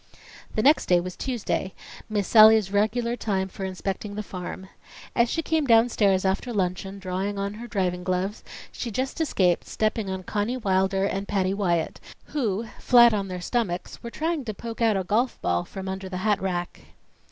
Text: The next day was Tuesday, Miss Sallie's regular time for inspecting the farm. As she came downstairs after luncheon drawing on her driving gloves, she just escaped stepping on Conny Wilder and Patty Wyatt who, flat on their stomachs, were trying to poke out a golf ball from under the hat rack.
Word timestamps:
The 0.55 0.63
next 0.63 0.87
day 0.87 0.99
was 0.99 1.15
Tuesday, 1.15 1.75
Miss 2.09 2.27
Sallie's 2.27 2.71
regular 2.73 3.15
time 3.15 3.47
for 3.47 3.65
inspecting 3.65 4.15
the 4.15 4.23
farm. 4.23 4.65
As 5.15 5.29
she 5.29 5.43
came 5.43 5.67
downstairs 5.67 6.25
after 6.25 6.51
luncheon 6.51 6.97
drawing 6.97 7.37
on 7.37 7.53
her 7.53 7.67
driving 7.67 8.03
gloves, 8.03 8.43
she 8.71 8.89
just 8.89 9.21
escaped 9.21 9.67
stepping 9.67 10.09
on 10.09 10.23
Conny 10.23 10.57
Wilder 10.57 11.05
and 11.05 11.27
Patty 11.27 11.53
Wyatt 11.53 11.99
who, 12.25 12.65
flat 12.79 13.13
on 13.13 13.27
their 13.27 13.41
stomachs, 13.41 14.01
were 14.01 14.09
trying 14.09 14.43
to 14.45 14.55
poke 14.55 14.81
out 14.81 14.97
a 14.97 15.03
golf 15.03 15.39
ball 15.39 15.65
from 15.65 15.87
under 15.87 16.09
the 16.09 16.17
hat 16.25 16.41
rack. 16.41 16.81